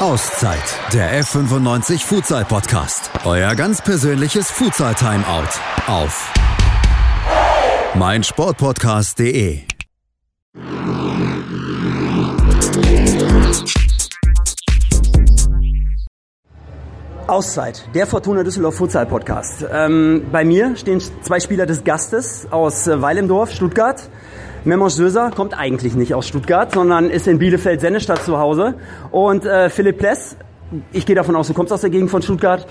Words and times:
Auszeit, 0.00 0.76
der 0.92 1.22
F95 1.22 2.04
Futsal 2.04 2.44
Podcast. 2.44 3.12
Euer 3.24 3.54
ganz 3.54 3.80
persönliches 3.80 4.50
Futsal 4.50 4.92
Timeout 4.96 5.48
auf 5.86 6.32
meinsportpodcast.de. 7.94 9.60
Auszeit, 17.28 17.88
der 17.94 18.06
Fortuna 18.08 18.42
Düsseldorf 18.42 18.74
Futsal 18.74 19.06
Podcast. 19.06 19.64
Ähm, 19.72 20.26
bei 20.32 20.44
mir 20.44 20.74
stehen 20.74 21.00
zwei 21.22 21.38
Spieler 21.38 21.66
des 21.66 21.84
Gastes 21.84 22.48
aus 22.50 22.88
äh, 22.88 23.00
Weil 23.00 23.18
im 23.18 23.28
Dorf, 23.28 23.52
Stuttgart. 23.52 24.10
Memos 24.66 24.96
Söser 24.96 25.30
kommt 25.30 25.52
eigentlich 25.58 25.94
nicht 25.94 26.14
aus 26.14 26.26
Stuttgart, 26.26 26.72
sondern 26.72 27.10
ist 27.10 27.28
in 27.28 27.38
Bielefeld-Sennestadt 27.38 28.22
zu 28.22 28.38
Hause. 28.38 28.74
Und 29.10 29.44
äh, 29.44 29.68
Philipp 29.68 29.98
Pless, 29.98 30.38
ich 30.90 31.04
gehe 31.04 31.14
davon 31.14 31.36
aus, 31.36 31.48
du 31.48 31.52
kommst 31.52 31.70
aus 31.70 31.82
der 31.82 31.90
Gegend 31.90 32.10
von 32.10 32.22
Stuttgart. 32.22 32.66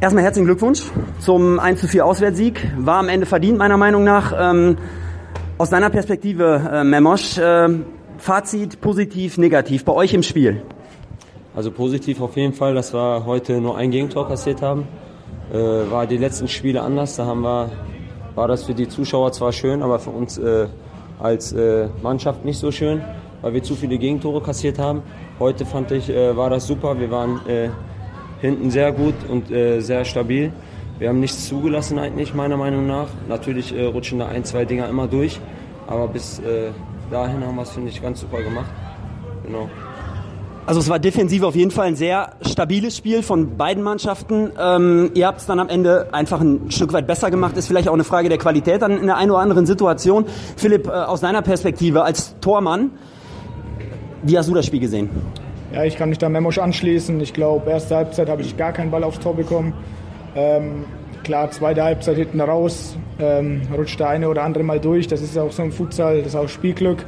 Erstmal 0.00 0.22
herzlichen 0.22 0.46
Glückwunsch 0.46 0.84
zum 1.18 1.58
1 1.58 1.80
zu 1.80 1.88
4 1.88 2.06
Auswärtssieg. 2.06 2.70
War 2.78 3.00
am 3.00 3.08
Ende 3.08 3.26
verdient, 3.26 3.58
meiner 3.58 3.76
Meinung 3.76 4.04
nach. 4.04 4.32
Ähm, 4.38 4.76
aus 5.58 5.70
deiner 5.70 5.90
Perspektive, 5.90 6.70
äh, 6.72 6.84
Memos, 6.84 7.36
äh, 7.36 7.68
Fazit 8.18 8.80
positiv, 8.80 9.38
negativ 9.38 9.84
bei 9.84 9.92
euch 9.92 10.14
im 10.14 10.22
Spiel? 10.22 10.62
Also 11.56 11.72
positiv 11.72 12.20
auf 12.20 12.36
jeden 12.36 12.52
Fall, 12.52 12.74
dass 12.74 12.94
wir 12.94 13.26
heute 13.26 13.60
nur 13.60 13.76
ein 13.76 13.90
Gegentor 13.90 14.28
kassiert 14.28 14.62
haben. 14.62 14.86
Äh, 15.52 15.56
war 15.90 16.06
die 16.06 16.18
letzten 16.18 16.46
Spiele 16.46 16.80
anders. 16.80 17.16
Da 17.16 17.26
haben 17.26 17.42
wir, 17.42 17.70
war 18.36 18.46
das 18.46 18.62
für 18.62 18.74
die 18.74 18.86
Zuschauer 18.86 19.32
zwar 19.32 19.50
schön, 19.50 19.82
aber 19.82 19.98
für 19.98 20.10
uns 20.10 20.38
äh, 20.38 20.68
als 21.22 21.52
äh, 21.52 21.88
Mannschaft 22.02 22.44
nicht 22.44 22.58
so 22.58 22.72
schön, 22.72 23.00
weil 23.40 23.54
wir 23.54 23.62
zu 23.62 23.74
viele 23.74 23.96
Gegentore 23.96 24.42
kassiert 24.42 24.78
haben. 24.78 25.02
Heute 25.38 25.64
fand 25.64 25.92
ich, 25.92 26.10
äh, 26.10 26.36
war 26.36 26.50
das 26.50 26.66
super. 26.66 26.98
Wir 26.98 27.10
waren 27.10 27.40
äh, 27.46 27.68
hinten 28.40 28.70
sehr 28.70 28.92
gut 28.92 29.14
und 29.28 29.50
äh, 29.50 29.80
sehr 29.80 30.04
stabil. 30.04 30.52
Wir 30.98 31.08
haben 31.08 31.20
nichts 31.20 31.48
zugelassen 31.48 31.98
eigentlich, 31.98 32.34
meiner 32.34 32.56
Meinung 32.56 32.86
nach. 32.86 33.08
Natürlich 33.28 33.74
rutschen 33.74 34.18
da 34.18 34.28
ein, 34.28 34.44
zwei 34.44 34.64
Dinger 34.64 34.88
immer 34.88 35.08
durch, 35.08 35.40
aber 35.88 36.06
bis 36.06 36.40
dahin 37.10 37.44
haben 37.44 37.56
wir 37.56 37.62
es, 37.62 37.70
finde 37.70 37.88
ich, 37.88 38.00
ganz 38.00 38.20
super 38.20 38.40
gemacht. 38.40 38.70
Genau. 39.44 39.68
Also 40.64 40.78
es 40.78 40.88
war 40.88 41.00
defensiv 41.00 41.42
auf 41.42 41.56
jeden 41.56 41.72
Fall 41.72 41.88
ein 41.88 41.96
sehr 41.96 42.36
stabiles 42.42 42.96
Spiel 42.96 43.24
von 43.24 43.56
beiden 43.56 43.82
Mannschaften. 43.82 44.52
Ähm, 44.58 45.10
ihr 45.14 45.26
habt 45.26 45.40
es 45.40 45.46
dann 45.46 45.58
am 45.58 45.68
Ende 45.68 46.08
einfach 46.12 46.40
ein 46.40 46.70
Stück 46.70 46.92
weit 46.92 47.08
besser 47.08 47.32
gemacht. 47.32 47.56
Ist 47.56 47.66
vielleicht 47.66 47.88
auch 47.88 47.94
eine 47.94 48.04
Frage 48.04 48.28
der 48.28 48.38
Qualität 48.38 48.80
dann 48.80 48.96
in 48.96 49.06
der 49.06 49.16
einen 49.16 49.32
oder 49.32 49.40
anderen 49.40 49.66
Situation. 49.66 50.24
Philipp, 50.56 50.86
äh, 50.86 50.90
aus 50.90 51.20
deiner 51.20 51.42
Perspektive 51.42 52.04
als 52.04 52.38
Tormann, 52.40 52.92
wie 54.22 54.38
hast 54.38 54.48
du 54.48 54.54
das 54.54 54.64
Spiel 54.64 54.78
gesehen? 54.78 55.10
Ja, 55.74 55.84
ich 55.84 55.96
kann 55.96 56.10
mich 56.10 56.18
da 56.18 56.28
Memosch 56.28 56.58
anschließen. 56.58 57.18
Ich 57.20 57.32
glaube, 57.32 57.68
erste 57.68 57.96
Halbzeit 57.96 58.28
habe 58.28 58.42
ich 58.42 58.56
gar 58.56 58.72
keinen 58.72 58.92
Ball 58.92 59.02
aufs 59.02 59.18
Tor 59.18 59.34
bekommen. 59.34 59.74
Ähm, 60.36 60.84
klar, 61.24 61.50
zweite 61.50 61.82
Halbzeit 61.82 62.16
hinten 62.16 62.40
raus, 62.40 62.96
ähm, 63.18 63.62
rutscht 63.76 63.98
der 63.98 64.10
eine 64.10 64.28
oder 64.28 64.44
andere 64.44 64.62
mal 64.62 64.78
durch. 64.78 65.08
Das 65.08 65.22
ist 65.22 65.36
auch 65.36 65.50
so 65.50 65.62
ein 65.62 65.72
Futsal, 65.72 66.18
das 66.18 66.28
ist 66.28 66.36
auch 66.36 66.48
Spielglück. 66.48 67.04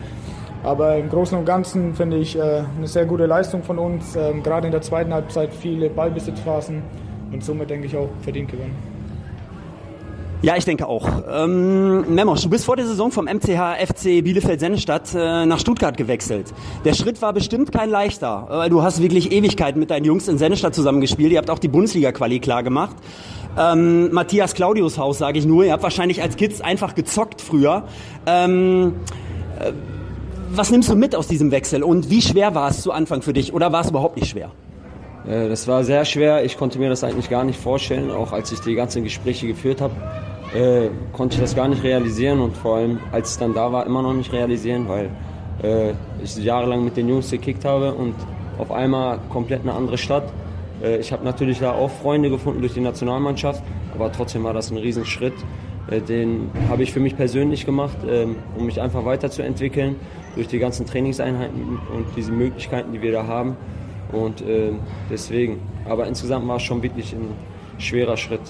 Aber 0.64 0.96
im 0.96 1.10
Großen 1.10 1.36
und 1.38 1.44
Ganzen 1.44 1.94
finde 1.94 2.16
ich 2.16 2.36
äh, 2.36 2.64
eine 2.76 2.88
sehr 2.88 3.04
gute 3.04 3.26
Leistung 3.26 3.62
von 3.62 3.78
uns. 3.78 4.16
Ähm, 4.16 4.42
gerade 4.42 4.66
in 4.66 4.72
der 4.72 4.80
zweiten 4.80 5.12
Halbzeit 5.12 5.52
viele 5.52 5.90
Ballbesitzphasen 5.90 6.82
und 7.32 7.44
somit 7.44 7.68
denke 7.68 7.86
ich 7.86 7.96
auch 7.96 8.08
verdient 8.22 8.50
gewonnen. 8.50 8.74
Ja, 10.40 10.56
ich 10.56 10.64
denke 10.64 10.86
auch. 10.86 11.08
Ähm, 11.30 12.14
Memosch, 12.14 12.42
du 12.42 12.50
bist 12.50 12.66
vor 12.66 12.76
der 12.76 12.86
Saison 12.86 13.10
vom 13.10 13.24
MCH 13.24 13.78
FC 13.86 14.22
Bielefeld-Sennestadt 14.22 15.14
äh, 15.14 15.46
nach 15.46 15.58
Stuttgart 15.58 15.96
gewechselt. 15.96 16.52
Der 16.84 16.92
Schritt 16.92 17.22
war 17.22 17.32
bestimmt 17.32 17.72
kein 17.72 17.88
leichter. 17.88 18.64
Äh, 18.66 18.68
du 18.70 18.82
hast 18.82 19.00
wirklich 19.00 19.32
Ewigkeiten 19.32 19.80
mit 19.80 19.90
deinen 19.90 20.04
Jungs 20.04 20.28
in 20.28 20.36
Sennestadt 20.36 20.74
zusammengespielt. 20.74 21.32
Ihr 21.32 21.38
habt 21.38 21.48
auch 21.48 21.58
die 21.58 21.68
Bundesliga-Quali 21.68 22.40
klar 22.40 22.62
gemacht. 22.62 22.96
Ähm, 23.58 24.12
Matthias 24.12 24.54
Claudius 24.54 24.98
Haus, 24.98 25.18
sage 25.18 25.38
ich 25.38 25.46
nur. 25.46 25.64
Ihr 25.64 25.72
habt 25.72 25.82
wahrscheinlich 25.82 26.20
als 26.20 26.36
Kids 26.36 26.60
einfach 26.60 26.94
gezockt 26.94 27.40
früher. 27.40 27.84
Ähm, 28.26 28.96
äh, 29.60 29.72
was 30.56 30.70
nimmst 30.70 30.88
du 30.88 30.96
mit 30.96 31.14
aus 31.14 31.26
diesem 31.26 31.50
Wechsel 31.50 31.82
und 31.82 32.10
wie 32.10 32.22
schwer 32.22 32.54
war 32.54 32.70
es 32.70 32.82
zu 32.82 32.92
Anfang 32.92 33.22
für 33.22 33.32
dich 33.32 33.52
oder 33.52 33.72
war 33.72 33.80
es 33.80 33.90
überhaupt 33.90 34.16
nicht 34.16 34.28
schwer? 34.30 34.50
Äh, 35.26 35.48
das 35.48 35.66
war 35.68 35.84
sehr 35.84 36.04
schwer. 36.04 36.44
Ich 36.44 36.56
konnte 36.56 36.78
mir 36.78 36.88
das 36.88 37.04
eigentlich 37.04 37.30
gar 37.30 37.44
nicht 37.44 37.58
vorstellen. 37.58 38.10
Auch 38.10 38.32
als 38.32 38.52
ich 38.52 38.60
die 38.60 38.74
ganzen 38.74 39.04
Gespräche 39.04 39.46
geführt 39.46 39.80
habe, 39.80 39.94
äh, 40.54 40.88
konnte 41.12 41.34
ich 41.36 41.40
das 41.40 41.56
gar 41.56 41.68
nicht 41.68 41.82
realisieren 41.82 42.40
und 42.40 42.56
vor 42.56 42.76
allem, 42.76 42.98
als 43.12 43.30
es 43.30 43.38
dann 43.38 43.54
da 43.54 43.72
war, 43.72 43.86
immer 43.86 44.02
noch 44.02 44.14
nicht 44.14 44.32
realisieren, 44.32 44.88
weil 44.88 45.10
äh, 45.62 45.94
ich 46.22 46.36
jahrelang 46.36 46.84
mit 46.84 46.96
den 46.96 47.08
Jungs 47.08 47.30
gekickt 47.30 47.64
habe 47.64 47.94
und 47.94 48.14
auf 48.58 48.70
einmal 48.70 49.18
komplett 49.30 49.62
eine 49.62 49.72
andere 49.72 49.98
Stadt. 49.98 50.32
Ich 51.00 51.12
habe 51.12 51.24
natürlich 51.24 51.60
da 51.60 51.72
auch 51.72 51.90
Freunde 51.90 52.28
gefunden 52.28 52.60
durch 52.60 52.74
die 52.74 52.80
Nationalmannschaft, 52.80 53.62
aber 53.94 54.12
trotzdem 54.12 54.44
war 54.44 54.52
das 54.52 54.70
ein 54.70 54.76
Riesenschritt. 54.76 55.32
Den 56.08 56.50
habe 56.68 56.82
ich 56.82 56.92
für 56.92 57.00
mich 57.00 57.16
persönlich 57.16 57.64
gemacht, 57.64 57.96
ähm, 58.06 58.36
um 58.56 58.66
mich 58.66 58.80
einfach 58.80 59.04
weiterzuentwickeln 59.04 59.96
durch 60.34 60.48
die 60.48 60.58
ganzen 60.58 60.86
Trainingseinheiten 60.86 61.78
und 61.94 62.06
diese 62.16 62.32
Möglichkeiten, 62.32 62.92
die 62.92 63.02
wir 63.02 63.12
da 63.12 63.26
haben. 63.26 63.56
Und 64.12 64.42
äh, 64.42 64.72
deswegen. 65.10 65.60
Aber 65.88 66.06
insgesamt 66.06 66.46
war 66.46 66.56
es 66.56 66.62
schon 66.62 66.82
wirklich 66.82 67.12
ein 67.12 67.30
schwerer 67.78 68.16
Schritt. 68.16 68.40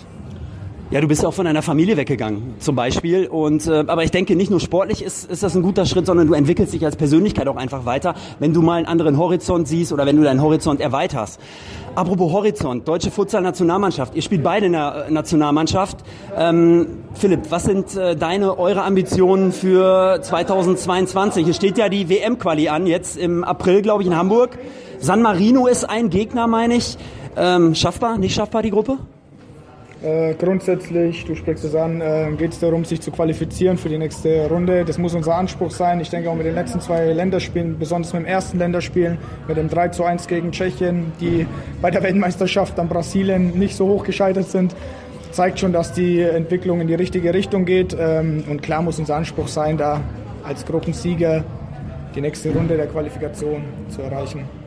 Ja, 0.90 1.00
du 1.00 1.08
bist 1.08 1.22
ja 1.22 1.28
auch 1.28 1.34
von 1.34 1.46
deiner 1.46 1.62
Familie 1.62 1.96
weggegangen, 1.96 2.54
zum 2.58 2.76
Beispiel. 2.76 3.26
Und, 3.26 3.66
äh, 3.66 3.84
aber 3.86 4.04
ich 4.04 4.10
denke, 4.10 4.36
nicht 4.36 4.50
nur 4.50 4.60
sportlich 4.60 5.02
ist, 5.02 5.30
ist 5.30 5.42
das 5.42 5.56
ein 5.56 5.62
guter 5.62 5.86
Schritt, 5.86 6.04
sondern 6.04 6.26
du 6.26 6.34
entwickelst 6.34 6.74
dich 6.74 6.84
als 6.84 6.96
Persönlichkeit 6.96 7.48
auch 7.48 7.56
einfach 7.56 7.86
weiter, 7.86 8.14
wenn 8.38 8.52
du 8.52 8.60
mal 8.60 8.74
einen 8.74 8.86
anderen 8.86 9.16
Horizont 9.16 9.66
siehst 9.66 9.92
oder 9.92 10.04
wenn 10.04 10.16
du 10.16 10.22
deinen 10.22 10.42
Horizont 10.42 10.80
erweiterst. 10.80 11.40
Apropos 11.96 12.32
Horizont, 12.32 12.88
deutsche 12.88 13.12
Futsal-Nationalmannschaft. 13.12 14.16
Ihr 14.16 14.22
spielt 14.22 14.42
beide 14.42 14.66
in 14.66 14.72
der 14.72 15.06
äh, 15.06 15.12
Nationalmannschaft. 15.12 15.98
Ähm, 16.36 17.04
Philipp, 17.14 17.42
was 17.50 17.64
sind 17.64 17.94
äh, 17.94 18.16
deine, 18.16 18.58
eure 18.58 18.82
Ambitionen 18.82 19.52
für 19.52 20.20
2022? 20.20 21.44
Hier 21.44 21.54
steht 21.54 21.78
ja 21.78 21.88
die 21.88 22.08
WM-Quali 22.08 22.68
an, 22.68 22.88
jetzt 22.88 23.16
im 23.16 23.44
April, 23.44 23.80
glaube 23.80 24.02
ich, 24.02 24.08
in 24.08 24.16
Hamburg. 24.16 24.58
San 24.98 25.22
Marino 25.22 25.68
ist 25.68 25.84
ein 25.84 26.10
Gegner, 26.10 26.48
meine 26.48 26.74
ich. 26.74 26.98
Ähm, 27.36 27.76
schaffbar, 27.76 28.18
nicht 28.18 28.34
schaffbar 28.34 28.62
die 28.62 28.70
Gruppe? 28.70 28.98
Äh, 30.04 30.34
grundsätzlich, 30.34 31.24
du 31.24 31.34
sprichst 31.34 31.64
es 31.64 31.74
an, 31.74 32.02
äh, 32.02 32.30
geht 32.36 32.52
es 32.52 32.60
darum, 32.60 32.84
sich 32.84 33.00
zu 33.00 33.10
qualifizieren 33.10 33.78
für 33.78 33.88
die 33.88 33.96
nächste 33.96 34.48
Runde. 34.50 34.84
Das 34.84 34.98
muss 34.98 35.14
unser 35.14 35.34
Anspruch 35.34 35.70
sein. 35.70 35.98
Ich 36.00 36.10
denke 36.10 36.28
auch 36.28 36.34
mit 36.34 36.44
den 36.44 36.54
letzten 36.54 36.78
zwei 36.82 37.10
Länderspielen, 37.10 37.78
besonders 37.78 38.12
mit 38.12 38.22
dem 38.22 38.26
ersten 38.26 38.58
Länderspiel, 38.58 39.16
mit 39.48 39.56
dem 39.56 39.70
3 39.70 39.88
zu 39.88 40.04
1 40.04 40.26
gegen 40.26 40.52
Tschechien, 40.52 41.12
die 41.20 41.46
bei 41.80 41.90
der 41.90 42.02
Weltmeisterschaft 42.02 42.78
an 42.78 42.88
Brasilien 42.88 43.58
nicht 43.58 43.76
so 43.76 43.86
hoch 43.86 44.04
gescheitert 44.04 44.50
sind, 44.50 44.76
zeigt 45.30 45.58
schon, 45.58 45.72
dass 45.72 45.94
die 45.94 46.20
Entwicklung 46.20 46.82
in 46.82 46.86
die 46.86 46.94
richtige 46.94 47.32
Richtung 47.32 47.64
geht. 47.64 47.96
Ähm, 47.98 48.44
und 48.50 48.60
klar 48.60 48.82
muss 48.82 48.98
unser 48.98 49.16
Anspruch 49.16 49.48
sein, 49.48 49.78
da 49.78 50.02
als 50.46 50.66
Gruppensieger 50.66 51.44
die 52.14 52.20
nächste 52.20 52.52
Runde 52.52 52.76
der 52.76 52.88
Qualifikation 52.88 53.62
zu 53.88 54.02
erreichen. 54.02 54.63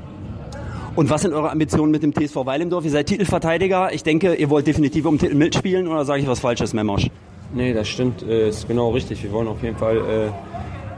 Und 0.97 1.11
was 1.11 1.21
sind 1.21 1.31
eure 1.35 1.51
Ambitionen 1.51 1.91
mit 1.91 2.01
dem 2.01 2.11
TSV 2.11 2.37
Weilimdorf? 2.47 2.83
Ihr 2.83 2.89
seid 2.89 3.05
Titelverteidiger. 3.05 3.93
Ich 3.93 4.01
denke, 4.01 4.33
ihr 4.33 4.49
wollt 4.49 4.65
definitiv 4.65 5.05
um 5.05 5.19
Titel 5.19 5.35
mitspielen 5.35 5.87
oder 5.87 6.05
sage 6.05 6.23
ich 6.23 6.27
was 6.27 6.39
Falsches, 6.39 6.73
Memosch? 6.73 7.11
Nee, 7.53 7.71
das 7.71 7.87
stimmt. 7.87 8.23
Äh, 8.23 8.49
ist 8.49 8.67
genau 8.67 8.89
richtig. 8.89 9.21
Wir 9.21 9.31
wollen 9.31 9.47
auf 9.47 9.61
jeden 9.61 9.77
Fall 9.77 9.97
äh, 9.97 10.31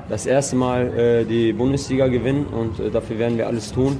das 0.07 0.25
erste 0.25 0.55
Mal 0.55 0.97
äh, 0.97 1.25
die 1.25 1.51
Bundesliga 1.51 2.07
gewinnen 2.07 2.45
und 2.45 2.95
dafür 2.95 3.19
werden 3.19 3.37
wir 3.37 3.47
alles 3.47 3.73
tun. 3.73 3.99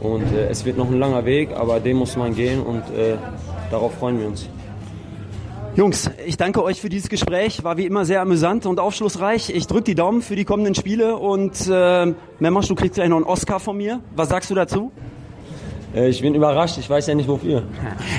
Und 0.00 0.24
es 0.32 0.64
wird 0.64 0.78
noch 0.78 0.90
ein 0.90 0.98
langer 0.98 1.26
Weg, 1.26 1.50
aber 1.54 1.78
den 1.78 1.98
muss 1.98 2.16
man 2.16 2.34
gehen 2.34 2.60
und 2.60 2.82
darauf 3.70 3.94
freuen 3.94 4.18
wir 4.18 4.26
uns. 4.26 4.48
Jungs, 5.76 6.10
ich 6.26 6.36
danke 6.36 6.62
euch 6.62 6.80
für 6.80 6.88
dieses 6.88 7.08
Gespräch. 7.08 7.64
War 7.64 7.76
wie 7.76 7.86
immer 7.86 8.04
sehr 8.04 8.20
amüsant 8.20 8.66
und 8.66 8.80
aufschlussreich. 8.80 9.50
Ich 9.50 9.66
drücke 9.66 9.84
die 9.84 9.94
Daumen 9.94 10.20
für 10.20 10.36
die 10.36 10.44
kommenden 10.44 10.74
Spiele 10.74 11.16
und 11.16 11.68
äh, 11.70 12.12
Memosch, 12.38 12.68
du 12.68 12.74
kriegst 12.74 12.94
gleich 12.94 13.08
noch 13.08 13.16
einen 13.16 13.26
Oscar 13.26 13.60
von 13.60 13.76
mir. 13.76 14.00
Was 14.16 14.30
sagst 14.30 14.50
du 14.50 14.54
dazu? 14.54 14.90
Äh, 15.94 16.08
ich 16.08 16.20
bin 16.20 16.34
überrascht, 16.34 16.78
ich 16.78 16.88
weiß 16.88 17.06
ja 17.06 17.14
nicht 17.14 17.28
wofür. 17.28 17.62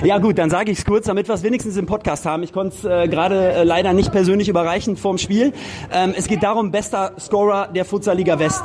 Ja 0.04 0.18
gut, 0.20 0.38
dann 0.38 0.50
sage 0.50 0.72
ich 0.72 0.80
es 0.80 0.86
kurz, 0.86 1.06
damit 1.06 1.28
wir 1.28 1.36
es 1.36 1.44
wenigstens 1.44 1.78
im 1.78 1.86
Podcast 1.86 2.26
haben. 2.26 2.44
Ich 2.44 2.54
konnte 2.54 2.76
es 2.76 2.86
äh, 2.86 3.08
gerade 3.08 3.54
äh, 3.54 3.64
leider 3.64 3.94
nicht 3.94 4.12
persönlich 4.12 4.50
überreichen 4.50 4.98
vorm 4.98 5.18
Spiel. 5.18 5.54
Ähm, 5.92 6.14
es 6.16 6.28
geht 6.28 6.44
darum, 6.44 6.72
bester 6.72 7.14
Scorer 7.20 7.70
der 7.74 7.86
Futsal 7.86 8.18
Liga 8.18 8.40
West. 8.40 8.64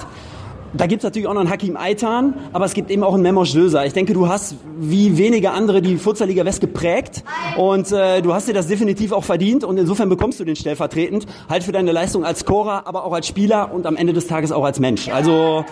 Da 0.73 0.87
gibt 0.87 1.01
es 1.01 1.05
natürlich 1.05 1.27
auch 1.27 1.35
noch 1.35 1.41
einen 1.41 1.51
Hakim 1.51 1.77
Aitan, 1.77 2.35
aber 2.53 2.65
es 2.65 2.75
gibt 2.75 2.93
eben 2.93 3.03
auch 3.03 3.15
einen 3.15 3.25
Memos 3.25 3.53
Döser. 3.53 3.85
Ich 3.87 3.93
denke, 3.93 4.13
du 4.13 4.29
hast 4.29 4.55
wie 4.79 5.19
wenige 5.19 5.51
andere 5.51 5.83
die 5.83 5.97
Futsal 5.97 6.29
Liga 6.29 6.45
West 6.45 6.61
geprägt 6.61 7.25
und 7.57 7.91
äh, 7.91 8.23
du 8.23 8.33
hast 8.33 8.47
dir 8.47 8.55
das 8.55 8.69
definitiv 8.69 9.11
auch 9.11 9.25
verdient 9.25 9.65
und 9.65 9.79
insofern 9.79 10.09
bekommst 10.09 10.39
du 10.39 10.45
den 10.45 10.55
stellvertretend 10.55 11.27
halt 11.49 11.65
für 11.65 11.73
deine 11.73 11.91
Leistung 11.91 12.25
als 12.25 12.41
Scorer, 12.41 12.87
aber 12.87 13.05
auch 13.05 13.13
als 13.13 13.27
Spieler 13.27 13.75
und 13.75 13.85
am 13.85 13.97
Ende 13.97 14.13
des 14.13 14.29
Tages 14.29 14.53
auch 14.53 14.65
als 14.65 14.79
Mensch. 14.79 15.09
Also 15.09 15.65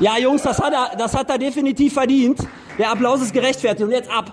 ja, 0.00 0.18
Jungs, 0.18 0.42
das 0.42 0.60
hat 0.60 0.74
er, 0.74 0.96
das 0.98 1.14
hat 1.14 1.30
er 1.30 1.38
definitiv 1.38 1.94
verdient. 1.94 2.40
Der 2.78 2.90
Applaus 2.90 3.22
ist 3.22 3.32
gerechtfertigt. 3.32 3.82
Und 3.82 3.92
jetzt 3.92 4.10
ab. 4.10 4.32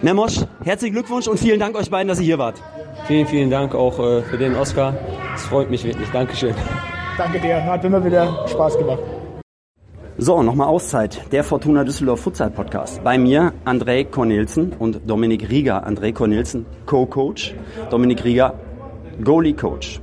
Nemosch, 0.00 0.40
herzlichen 0.64 0.94
Glückwunsch 0.94 1.28
und 1.28 1.38
vielen 1.38 1.60
Dank 1.60 1.76
euch 1.76 1.90
beiden, 1.90 2.08
dass 2.08 2.18
ihr 2.18 2.24
hier 2.24 2.38
wart. 2.38 2.60
Vielen, 3.06 3.26
vielen 3.26 3.50
Dank 3.50 3.74
auch 3.74 3.98
äh, 3.98 4.22
für 4.22 4.38
den 4.38 4.56
Oscar. 4.56 4.94
Es 5.34 5.44
freut 5.44 5.70
mich 5.70 5.84
wirklich. 5.84 6.08
Dankeschön. 6.10 6.54
Danke 7.18 7.38
dir. 7.38 7.62
Hat 7.64 7.84
immer 7.84 8.04
wieder 8.04 8.46
Spaß 8.48 8.78
gemacht. 8.78 8.98
So, 10.18 10.42
nochmal 10.42 10.68
Auszeit. 10.68 11.20
Der 11.32 11.44
Fortuna 11.44 11.84
Düsseldorf 11.84 12.20
Futsal 12.20 12.50
Podcast. 12.50 13.02
Bei 13.04 13.18
mir 13.18 13.52
André 13.64 14.04
Cornelsen 14.04 14.72
und 14.78 15.00
Dominik 15.06 15.48
Rieger. 15.50 15.86
André 15.86 16.12
Cornelsen, 16.12 16.66
Co-Coach. 16.86 17.54
Dominik 17.90 18.24
Rieger, 18.24 18.54
Goalie-Coach. 19.22 20.00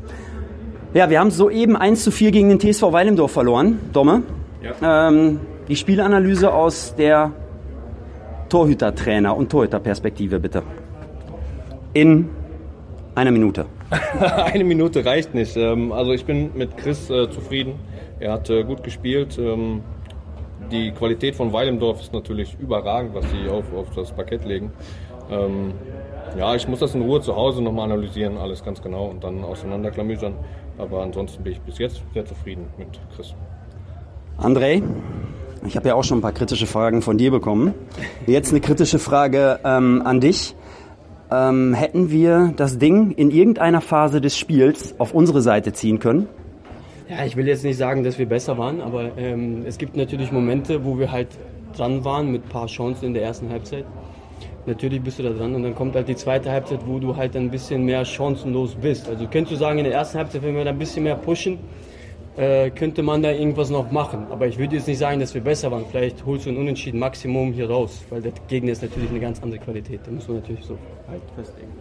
Ja, 0.94 1.10
wir 1.10 1.20
haben 1.20 1.32
soeben 1.32 1.76
1 1.76 2.04
zu 2.04 2.12
4 2.12 2.32
gegen 2.32 2.50
den 2.50 2.60
TSV 2.60 2.92
Weilendorf 2.92 3.32
verloren. 3.32 3.80
Domme. 3.94 4.24
Ja. 4.62 5.08
Ähm, 5.10 5.40
die 5.70 5.76
Spielanalyse 5.76 6.52
aus 6.52 6.96
der 6.96 7.32
Torhütertrainer- 8.50 9.36
und 9.36 9.50
Torhüterperspektive, 9.52 10.40
bitte. 10.40 10.64
In 11.94 12.30
einer 13.16 13.32
Minute. 13.32 13.68
Eine 14.20 14.64
Minute 14.64 15.06
reicht 15.06 15.34
nicht. 15.34 15.56
Ähm, 15.56 15.92
also 15.92 16.12
ich 16.12 16.26
bin 16.26 16.52
mit 16.56 16.76
Chris 16.78 17.10
äh, 17.10 17.30
zufrieden. 17.30 17.76
Er 18.20 18.34
hat 18.34 18.50
äh, 18.50 18.64
gut 18.64 18.84
gespielt. 18.84 19.38
Ähm, 19.38 19.82
die 20.72 20.92
Qualität 20.92 21.36
von 21.36 21.54
Weilendorf 21.54 22.02
ist 22.02 22.14
natürlich 22.14 22.56
überragend, 22.60 23.14
was 23.14 23.26
sie 23.32 23.50
auf, 23.50 23.66
auf 23.74 23.90
das 23.96 24.12
Parkett 24.12 24.46
legen. 24.46 24.72
Ähm, 25.32 25.74
ja, 26.38 26.56
ich 26.56 26.68
muss 26.68 26.80
das 26.80 26.94
in 26.94 27.02
Ruhe 27.02 27.22
zu 27.22 27.36
Hause 27.36 27.62
nochmal 27.62 27.86
analysieren, 27.92 28.38
alles 28.38 28.64
ganz 28.64 28.82
genau 28.82 29.06
und 29.06 29.24
dann 29.24 29.44
auseinanderklamüsern. 29.44 30.34
Aber 30.78 31.02
ansonsten 31.02 31.44
bin 31.44 31.54
ich 31.54 31.62
bis 31.62 31.78
jetzt 31.80 32.04
sehr 32.14 32.26
zufrieden 32.26 32.68
mit 32.78 33.00
Chris. 33.16 33.34
André, 34.38 34.82
ich 35.68 35.76
habe 35.76 35.90
ja 35.90 35.96
auch 35.96 36.04
schon 36.04 36.20
ein 36.20 36.22
paar 36.22 36.32
kritische 36.32 36.68
Fragen 36.68 37.02
von 37.02 37.18
dir 37.18 37.32
bekommen. 37.32 37.74
Jetzt 38.26 38.52
eine 38.52 38.62
kritische 38.62 39.00
Frage 39.00 39.60
ähm, 39.64 40.02
an 40.04 40.20
dich. 40.20 40.56
Ähm, 41.32 41.74
hätten 41.74 42.10
wir 42.10 42.54
das 42.56 42.80
Ding 42.80 43.12
in 43.12 43.30
irgendeiner 43.30 43.82
Phase 43.82 44.20
des 44.22 44.38
Spiels 44.38 44.96
auf 44.98 45.14
unsere 45.14 45.42
Seite 45.42 45.74
ziehen 45.74 46.00
können? 46.00 46.28
Ja, 47.08 47.26
ich 47.26 47.36
will 47.36 47.48
jetzt 47.48 47.64
nicht 47.64 47.78
sagen, 47.78 48.04
dass 48.04 48.18
wir 48.18 48.28
besser 48.28 48.58
waren, 48.58 48.82
aber 48.82 49.18
ähm, 49.18 49.64
es 49.66 49.78
gibt 49.78 49.96
natürlich 49.96 50.32
Momente, 50.32 50.86
wo 50.86 50.98
wir 50.98 51.12
halt 51.12 51.28
dran 51.76 52.04
waren 52.04 52.32
mit 52.32 52.46
ein 52.46 52.50
paar 52.50 52.68
Chancen 52.68 53.06
in 53.06 53.14
der 53.14 53.24
ersten 53.24 53.50
Halbzeit. 53.50 53.86
Natürlich 54.66 55.02
bist 55.02 55.20
du 55.20 55.24
da 55.24 55.30
dran 55.32 55.56
und 55.56 55.64
dann 55.64 55.74
kommt 55.74 55.96
halt 55.96 56.08
die 56.08 56.16
zweite 56.16 56.52
Halbzeit, 56.52 56.80
wo 56.86 57.00
du 57.00 57.16
halt 57.16 57.36
ein 57.36 57.50
bisschen 57.50 57.86
mehr 57.86 58.06
chancenlos 58.06 58.76
bist. 58.76 59.10
Also 59.10 59.26
könntest 59.26 59.54
du 59.54 59.56
sagen, 59.56 59.80
in 59.80 59.86
der 59.86 59.94
ersten 59.94 60.18
Halbzeit, 60.20 60.44
wenn 60.44 60.56
wir 60.56 60.64
da 60.64 60.72
ein 60.72 60.78
bisschen 60.78 61.04
mehr 61.04 61.16
pushen, 61.16 61.58
äh, 62.40 62.70
könnte 62.70 63.04
man 63.04 63.22
da 63.22 63.32
irgendwas 63.32 63.70
noch 63.70 63.92
machen. 63.92 64.28
Aber 64.30 64.48
ich 64.48 64.58
würde 64.58 64.78
jetzt 64.78 64.88
nicht 64.88 64.98
sagen, 64.98 65.20
dass 65.20 65.34
wir 65.34 65.42
besser 65.42 65.72
waren. 65.72 65.84
Vielleicht 65.92 66.26
holst 66.26 66.46
du 66.46 66.52
ein 66.52 66.58
Unentschieden 66.58 66.98
Maximum 66.98 67.52
hier 67.52 67.70
raus, 67.70 68.00
weil 68.10 68.22
der 68.22 68.32
Gegner 68.48 68.72
ist 68.72 68.82
natürlich 68.82 69.10
eine 69.10 69.20
ganz 69.20 69.44
andere 69.44 69.60
Qualität. 69.60 70.00
Da 70.06 70.12
muss 70.12 70.28
man 70.28 70.38
natürlich 70.38 70.64
so 70.64 70.78
halt 71.10 71.22
festlegen. 71.36 71.72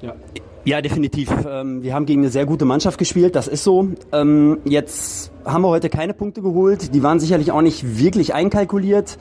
Ja. 0.00 0.14
Ja, 0.64 0.80
definitiv. 0.80 1.28
Ähm, 1.48 1.82
wir 1.82 1.94
haben 1.94 2.06
gegen 2.06 2.22
eine 2.22 2.30
sehr 2.30 2.46
gute 2.46 2.64
Mannschaft 2.64 2.98
gespielt, 2.98 3.34
das 3.34 3.48
ist 3.48 3.64
so. 3.64 3.88
Ähm, 4.12 4.58
jetzt 4.64 5.32
haben 5.44 5.62
wir 5.62 5.68
heute 5.68 5.88
keine 5.88 6.14
Punkte 6.14 6.40
geholt. 6.40 6.94
Die 6.94 7.02
waren 7.02 7.18
sicherlich 7.18 7.50
auch 7.50 7.62
nicht 7.62 7.98
wirklich 7.98 8.32
einkalkuliert. 8.34 9.18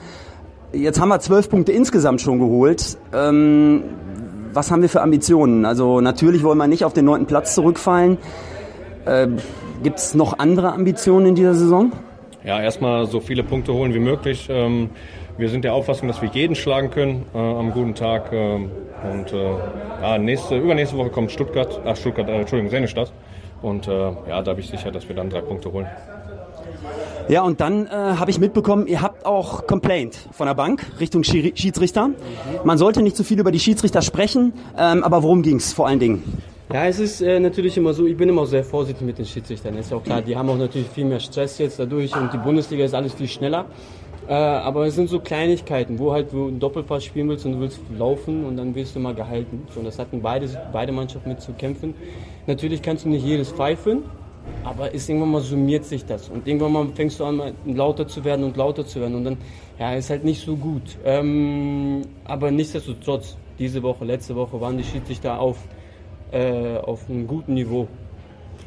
Jetzt 0.72 1.00
haben 1.00 1.10
wir 1.10 1.20
zwölf 1.20 1.50
Punkte 1.50 1.72
insgesamt 1.72 2.22
schon 2.22 2.40
geholt. 2.40 2.98
Ähm, 3.14 3.84
was 4.54 4.70
haben 4.70 4.82
wir 4.82 4.90
für 4.90 5.02
Ambitionen? 5.02 5.66
Also 5.66 6.00
natürlich 6.00 6.44
wollen 6.44 6.60
wir 6.60 6.68
nicht 6.68 6.86
auf 6.86 6.94
den 6.94 7.06
neunten 7.06 7.26
Platz 7.26 7.56
zurückfallen. 7.56 8.18
Gibt 9.84 9.98
es 10.00 10.14
noch 10.14 10.40
andere 10.40 10.74
Ambitionen 10.74 11.28
in 11.28 11.36
dieser 11.36 11.56
Saison? 11.56 11.92
Ja, 12.44 12.62
erstmal 12.62 13.06
so 13.08 13.20
viele 13.20 13.44
Punkte 13.44 13.74
holen 13.74 13.94
wie 13.94 14.00
möglich. 14.00 14.50
wir 14.50 15.50
sind 15.50 15.64
der 15.64 15.74
Auffassung, 15.74 16.08
dass 16.08 16.22
wir 16.22 16.30
jeden 16.30 16.56
schlagen 16.56 16.90
können 16.92 17.26
äh, 17.34 17.38
am 17.38 17.72
guten 17.72 17.96
Tag. 17.96 18.32
Und 18.32 19.34
äh, 19.34 19.54
ja, 20.02 20.18
nächste, 20.18 20.58
übernächste 20.58 20.98
Woche 20.98 21.10
kommt 21.10 21.32
Stuttgart, 21.32 21.82
ach 21.86 21.96
Stuttgart, 21.96 22.28
äh, 22.30 22.40
Entschuldigung, 22.40 22.70
Sennestadt. 22.70 23.12
Und 23.62 23.88
äh, 23.88 23.92
ja, 23.92 24.42
da 24.42 24.54
bin 24.54 24.64
ich 24.64 24.70
sicher, 24.70 24.92
dass 24.92 25.08
wir 25.08 25.16
dann 25.16 25.30
drei 25.30 25.42
Punkte 25.42 25.72
holen. 25.72 25.88
Ja, 27.28 27.44
und 27.44 27.62
dann 27.62 27.88
äh, 27.88 27.90
habe 27.90 28.32
ich 28.32 28.40
mitbekommen, 28.40 28.88
ihr 28.88 29.02
habt 29.02 29.26
auch 29.26 29.68
Complaint 29.68 30.28
von 30.32 30.48
der 30.48 30.54
Bank 30.54 30.86
Richtung 31.00 31.24
Schiedsrichter. 31.24 32.10
Man 32.64 32.78
sollte 32.78 33.02
nicht 33.02 33.16
zu 33.16 33.24
viel 33.24 33.40
über 33.40 33.52
die 33.52 33.60
Schiedsrichter 33.60 34.02
sprechen, 34.02 34.54
ähm, 34.78 35.04
aber 35.04 35.24
worum 35.24 35.42
ging 35.42 35.58
es 35.58 35.74
vor 35.74 35.88
allen 35.88 36.00
Dingen? 36.00 36.42
Ja, 36.74 36.86
es 36.86 37.00
ist 37.00 37.22
äh, 37.22 37.38
natürlich 37.38 37.76
immer 37.76 37.94
so, 37.94 38.06
ich 38.06 38.16
bin 38.16 38.30
immer 38.30 38.46
sehr 38.46 38.64
vorsichtig 38.64 39.06
mit 39.06 39.18
den 39.18 39.26
Schiedsrichtern. 39.26 39.76
Ist 39.78 39.92
ja 39.92 39.98
auch 39.98 40.04
klar, 40.04 40.22
die 40.22 40.38
haben 40.38 40.50
auch 40.50 40.58
natürlich 40.58 40.88
viel 40.88 41.04
mehr 41.04 41.20
Stress 41.20 41.58
jetzt 41.58 41.78
dadurch 41.78 42.16
und 42.16 42.32
die 42.32 42.38
Bundesliga 42.38 42.86
ist 42.86 42.94
alles 42.94 43.14
viel 43.14 43.28
schneller. 43.28 43.66
Äh, 44.30 44.34
aber 44.34 44.86
es 44.86 44.96
sind 44.96 45.10
so 45.10 45.20
Kleinigkeiten, 45.20 46.00
wo 46.00 46.14
halt 46.14 46.32
du 46.32 46.48
einen 46.48 46.62
Doppelpass 46.62 47.04
spielen 47.04 47.28
willst 47.28 47.46
und 47.46 47.54
du 47.54 47.60
willst 47.60 47.82
laufen 47.98 48.46
und 48.46 48.56
dann 48.56 48.74
wirst 48.74 48.96
du 48.96 49.02
mal 49.02 49.14
gehalten. 49.14 49.64
So, 49.74 49.80
und 49.80 49.86
das 49.86 50.00
hatten 50.00 50.22
beide, 50.22 50.48
beide 50.72 50.94
Mannschaften 50.94 51.28
mit 51.28 51.42
zu 51.42 51.52
kämpfen. 51.52 51.94
Natürlich 52.48 52.82
kannst 52.82 53.04
du 53.04 53.10
nicht 53.10 53.26
jedes 53.26 53.52
pfeifen, 53.52 54.04
aber 54.64 54.94
ist 54.94 55.10
irgendwann 55.10 55.32
mal 55.32 55.42
summiert 55.42 55.84
sich 55.84 56.06
das. 56.06 56.30
Und 56.30 56.48
irgendwann 56.48 56.72
mal 56.72 56.88
fängst 56.96 57.20
du 57.20 57.26
an, 57.26 57.42
lauter 57.66 58.08
zu 58.08 58.24
werden 58.24 58.46
und 58.46 58.56
lauter 58.56 58.86
zu 58.86 59.02
werden. 59.02 59.16
Und 59.16 59.26
dann, 59.26 59.38
ja, 59.78 59.94
ist 59.94 60.10
halt 60.10 60.24
nicht 60.24 60.46
so 60.46 60.56
gut. 60.56 60.84
Ähm, 61.04 62.04
aber 62.24 62.50
nichtsdestotrotz, 62.50 63.36
diese 63.60 63.84
Woche, 63.84 64.06
letzte 64.06 64.38
Woche 64.38 64.62
waren 64.62 64.78
die 64.78 64.86
Schiedsrichter 64.86 65.38
auf, 65.38 65.58
äh, 66.32 66.78
auf 66.78 67.10
einem 67.10 67.28
guten 67.28 67.54
Niveau. 67.54 67.88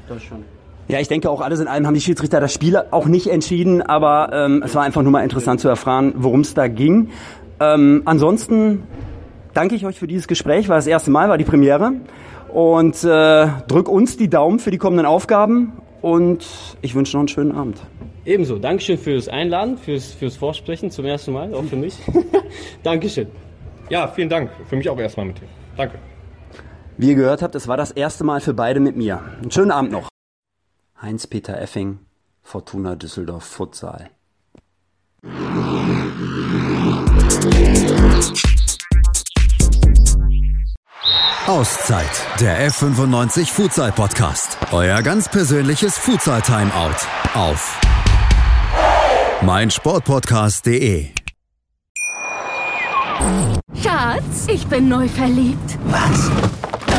Das 0.09 0.23
schon. 0.23 0.45
Ja, 0.89 1.01
ich 1.01 1.09
denke 1.09 1.31
auch 1.31 1.41
alles 1.41 1.61
in 1.61 1.69
allem 1.69 1.87
haben 1.87 1.95
die 1.95 2.01
Schiedsrichter 2.01 2.41
das 2.41 2.53
Spiel 2.53 2.77
auch 2.91 3.07
nicht 3.07 3.29
entschieden, 3.29 3.81
aber 3.81 4.31
ähm, 4.33 4.63
es 4.65 4.75
war 4.75 4.83
einfach 4.83 5.03
nur 5.03 5.13
mal 5.13 5.23
interessant 5.23 5.61
zu 5.61 5.69
erfahren, 5.69 6.13
worum 6.17 6.41
es 6.41 6.53
da 6.53 6.69
ging. 6.69 7.11
Ähm, 7.59 8.03
ansonsten 8.05 8.83
danke 9.55 9.77
ich 9.77 9.87
euch 9.87 9.99
für 9.99 10.07
dieses 10.07 10.29
Gespräch, 10.29 10.69
war 10.69 10.77
das 10.77 10.87
erste 10.87 11.11
Mal, 11.11 11.31
war 11.31 11.39
die 11.39 11.45
Premiere 11.45 11.93
und 12.53 13.03
äh, 13.03 13.47
drück 13.67 13.89
uns 13.89 14.19
die 14.19 14.29
Daumen 14.29 14.59
für 14.59 14.71
die 14.71 14.79
kommenden 14.79 15.07
Aufgaben 15.07 15.73
und 16.03 16.47
ich 16.83 16.95
wünsche 16.95 17.17
noch 17.17 17.21
einen 17.21 17.29
schönen 17.29 17.53
Abend. 17.53 17.81
Ebenso, 18.27 18.59
Dankeschön 18.59 18.99
fürs 18.99 19.29
Einladen, 19.29 19.79
fürs, 19.79 20.13
fürs 20.13 20.37
Vorsprechen 20.37 20.91
zum 20.91 21.07
ersten 21.07 21.33
Mal, 21.33 21.55
auch 21.55 21.65
für 21.65 21.77
mich. 21.77 21.95
Dankeschön. 22.83 23.29
Ja, 23.89 24.09
vielen 24.09 24.29
Dank. 24.29 24.51
Für 24.67 24.77
mich 24.77 24.89
auch 24.89 24.99
erstmal 24.99 25.27
mit 25.27 25.39
dir. 25.39 25.49
Danke. 25.77 25.99
Wie 26.97 27.09
ihr 27.09 27.15
gehört 27.17 27.43
habt, 27.43 27.55
es 27.55 27.67
war 27.67 27.77
das 27.77 27.91
erste 27.91 28.25
Mal 28.25 28.41
für 28.41 28.55
beide 28.55 28.81
mit 28.81 28.97
mir. 28.97 29.21
Einen 29.41 29.51
schönen 29.51 29.73
Abend 29.73 29.91
noch. 29.91 30.09
Heinz-Peter 31.03 31.61
Effing, 31.61 31.99
Fortuna 32.43 32.95
Düsseldorf 32.95 33.45
Futsal. 33.45 34.11
Auszeit, 41.47 42.27
der 42.41 42.71
F95 42.71 43.53
Futsal 43.53 43.93
Podcast. 43.93 44.57
Euer 44.73 45.03
ganz 45.03 45.29
persönliches 45.29 45.99
Futsal 45.99 46.41
Timeout 46.43 46.97
auf 47.35 47.81
meinsportpodcast.de. 49.43 51.09
Schatz, 53.83 54.47
ich 54.49 54.67
bin 54.69 54.89
neu 54.89 55.09
verliebt. 55.09 55.79
Was? 55.87 56.31